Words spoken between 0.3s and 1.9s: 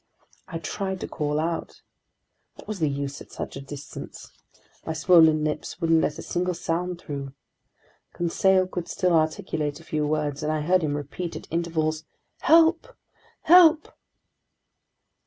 I tried to call out.